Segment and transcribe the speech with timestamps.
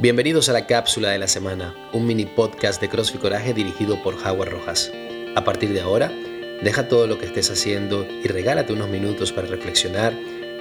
[0.00, 4.14] Bienvenidos a la cápsula de la semana, un mini podcast de CrossFit Coraje dirigido por
[4.14, 4.92] Howard Rojas.
[5.34, 6.12] A partir de ahora,
[6.62, 10.12] deja todo lo que estés haciendo y regálate unos minutos para reflexionar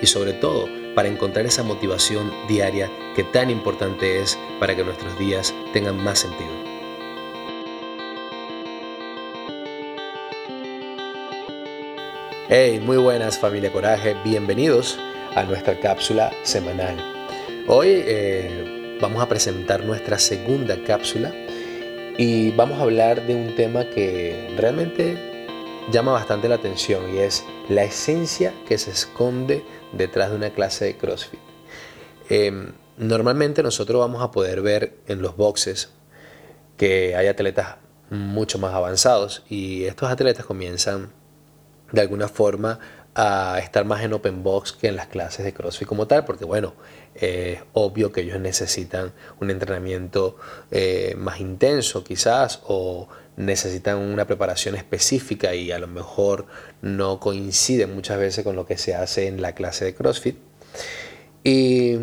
[0.01, 5.19] y sobre todo para encontrar esa motivación diaria que tan importante es para que nuestros
[5.19, 6.49] días tengan más sentido.
[12.49, 14.97] Hey, muy buenas familia Coraje, bienvenidos
[15.35, 16.95] a nuestra cápsula semanal.
[17.67, 18.66] Hoy eh,
[19.01, 21.33] vamos a presentar nuestra segunda cápsula
[22.17, 25.17] y vamos a hablar de un tema que realmente
[25.91, 30.85] llama bastante la atención y es la esencia que se esconde detrás de una clase
[30.85, 31.39] de CrossFit.
[32.29, 35.89] Em, normalmente nosotros vamos a poder ver en los boxes
[36.75, 37.75] que hay atletas
[38.09, 41.11] mucho más avanzados y estos atletas comienzan
[41.91, 42.79] de alguna forma
[43.19, 46.45] a estar más en open box que en las clases de CrossFit como tal, porque
[46.45, 46.75] bueno,
[47.15, 50.37] es obvio que ellos necesitan un entrenamiento
[50.69, 56.45] eh, más intenso quizás o necesitan una preparación específica y a lo mejor
[56.83, 60.37] no coincide muchas veces con lo que se hace en la clase de CrossFit.
[61.43, 61.95] Y,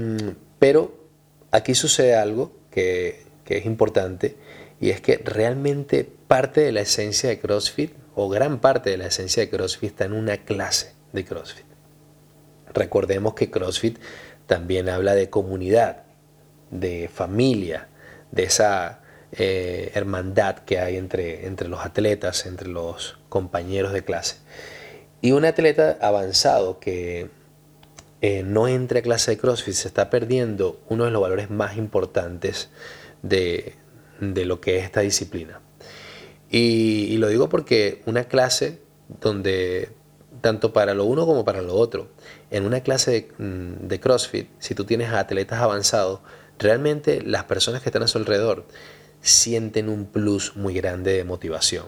[0.59, 0.99] pero
[1.53, 4.37] aquí sucede algo que, que es importante
[4.81, 9.06] y es que realmente parte de la esencia de CrossFit o gran parte de la
[9.06, 11.65] esencia de CrossFit está en una clase de CrossFit.
[12.75, 13.98] Recordemos que CrossFit
[14.47, 16.03] también habla de comunidad,
[16.71, 17.89] de familia,
[18.33, 19.01] de esa
[19.33, 24.37] eh, hermandad que hay entre, entre los atletas, entre los compañeros de clase.
[25.23, 27.31] Y un atleta avanzado que
[28.21, 31.77] eh, no entre a clase de CrossFit se está perdiendo uno de los valores más
[31.77, 32.71] importantes
[33.23, 33.75] de,
[34.21, 35.61] lo que es esta disciplina.
[36.51, 38.81] y, lo digo porque una clase
[39.21, 39.91] donde
[40.41, 42.09] tanto para lo uno como para lo otro.
[42.51, 46.21] En una clase mm, de, CrossFit, si tú tienes atletas avanzados,
[46.59, 48.67] realmente las personas que están a su alrededor
[49.21, 51.87] sienten un plus muy grande de motivación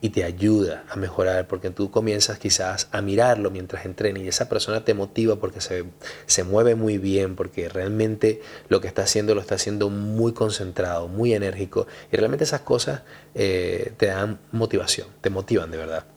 [0.00, 4.48] y te ayuda a mejorar porque tú comienzas quizás a mirarlo mientras entrena y esa
[4.48, 5.84] persona te motiva porque se,
[6.26, 11.08] se, mueve muy bien, porque realmente lo que está haciendo lo está haciendo muy concentrado,
[11.08, 13.02] muy enérgico y realmente esas cosas
[13.34, 16.15] eh, te dan motivación, te motivan de verdad.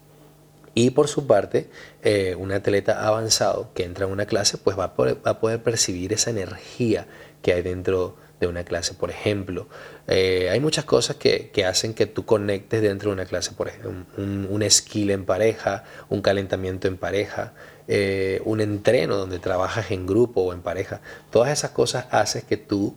[0.79, 1.67] Y por su parte,
[2.03, 6.29] eh, un atleta avanzado que entra en una clase, pues va a poder, percibir esa
[6.29, 7.05] energía
[7.41, 8.93] que hay dentro de una clase.
[8.93, 9.67] Por ejemplo,
[10.07, 13.51] eh, hay muchas cosas que, hacen que tú conectes dentro de una clase.
[13.51, 17.51] Por ejemplo, un, skill en pareja, un calentamiento en pareja,
[17.89, 21.01] eh, un entreno donde trabajas en grupo o en pareja.
[21.29, 22.95] Todas esas cosas hacen que tú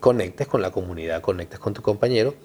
[0.00, 2.36] conectes con la comunidad, conectes con tu compañero.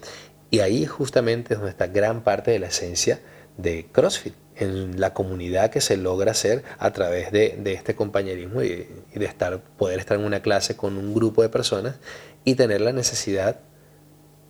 [0.52, 3.22] Y ahí justamente es donde está gran parte de la esencia
[3.58, 8.88] de CrossFit, en la comunidad que se logra hacer a través de, este compañerismo y,
[9.14, 11.96] de estar, poder estar en una clase con un grupo de personas
[12.46, 13.60] y tener la necesidad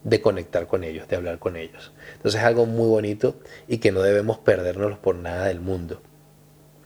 [0.03, 1.91] de conectar con ellos, de hablar con ellos.
[2.17, 6.01] Entonces es algo muy bonito y que no debemos perdernos por nada del mundo.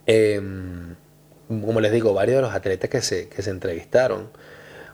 [0.06, 0.96] Em,
[1.50, 4.30] como les digo, varios de los atletas que se, que se entrevistaron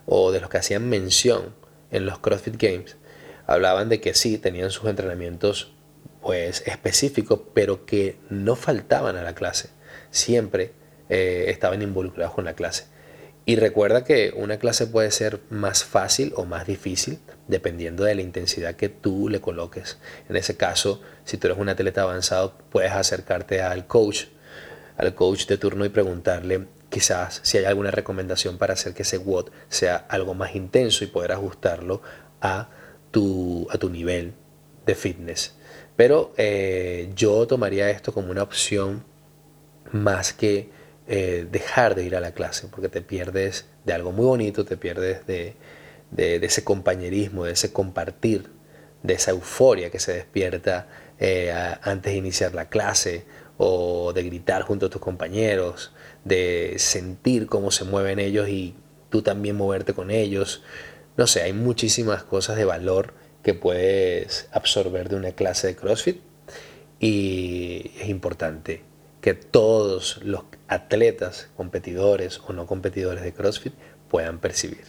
[0.06, 1.54] o de los que hacían mención
[1.92, 2.96] en los CrossFit Games
[3.46, 5.72] hablaban de que sí, tenían sus entrenamientos
[6.26, 9.68] pues específicos, pero que no faltaban a la clase.
[10.10, 10.72] Siempre
[11.08, 12.86] eh, estaban involucrados con la clase.
[13.44, 18.22] Y recuerda que una clase puede ser más fácil o más difícil dependiendo de la
[18.22, 19.98] intensidad que tú le coloques.
[20.28, 24.24] En ese caso, si tú eres un atleta avanzado, puedes acercarte al coach,
[24.96, 29.18] al coach de turno y preguntarle quizás si hay alguna recomendación para hacer que ese
[29.18, 32.02] WOD sea algo más intenso y poder ajustarlo
[32.40, 32.68] a
[33.12, 34.34] tu, a tu nivel
[34.86, 35.54] de fitness.
[35.96, 39.04] Pero eh, yo tomaría esto como una opción
[39.92, 40.70] más que
[41.08, 44.76] eh, dejar de ir a la clase, porque te pierdes de algo muy bonito, te
[44.76, 45.56] pierdes de,
[46.16, 48.50] ese compañerismo, de ese compartir,
[49.02, 53.24] de esa euforia que se despierta eh, antes de iniciar la clase
[53.56, 55.92] o de gritar junto a tus compañeros,
[56.24, 58.74] de sentir cómo se mueven ellos y
[59.08, 60.62] tú también moverte con ellos.
[61.16, 63.14] No sé, hay muchísimas cosas de valor
[63.46, 66.20] que puedes absorber de una clase de CrossFit
[66.98, 68.82] y es importante
[69.20, 73.72] que todos los atletas, competidores o no competidores de CrossFit
[74.08, 74.82] puedan percibir.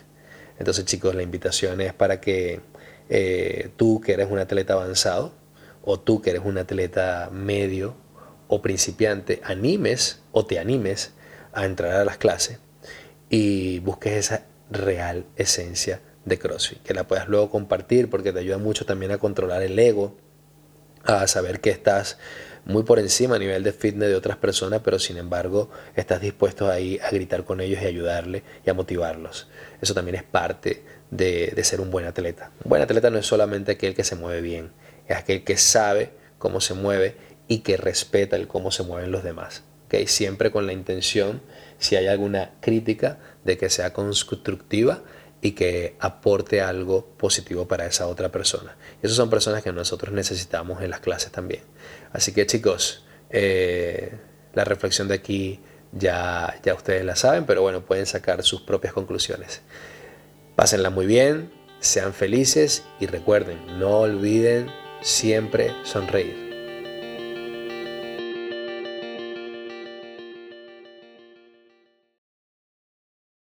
[0.58, 2.62] Entonces chicos, la invitación es para que
[3.10, 5.34] eh, tú que eres un atleta avanzado
[5.84, 7.94] o tú que eres un atleta medio
[8.48, 11.12] o principiante, animes o te animes
[11.54, 12.58] a entrar a las clases
[13.30, 18.58] y busques esa real esencia de CrossFit, que la puedas luego compartir porque te ayuda
[18.58, 20.18] mucho también a controlar el ego,
[21.06, 22.18] a saber que estás
[22.66, 26.70] muy por encima a nivel de fitness de otras personas, pero sin embargo estás dispuesto
[26.70, 29.48] ahí a gritar con ellos y ayudarle y a motivarlos.
[29.82, 32.52] Eso también es parte de, ser un buen atleta.
[32.66, 34.72] Un buen atleta no es solamente aquel que se mueve bien,
[35.08, 37.16] es aquel que sabe cómo se mueve
[37.48, 39.64] y que respeta el cómo se mueven los demás.
[39.86, 40.08] ¿okay?
[40.08, 41.42] Siempre con la intención,
[41.80, 45.04] si hay alguna crítica, de que sea constructiva
[45.42, 48.76] y que aporte algo positivo para esa otra persona.
[49.02, 51.62] esas son personas que nosotros necesitamos en las clases también.
[52.12, 54.14] Así que chicos, eh,
[54.54, 55.60] la reflexión de aquí
[55.92, 59.62] ya, ya ustedes la saben, pero bueno, pueden sacar sus propias conclusiones.
[60.56, 66.47] Pásenla muy bien, sean felices y recuerden, no olviden siempre sonreír.